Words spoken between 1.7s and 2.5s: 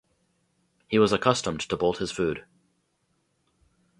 bolt his food.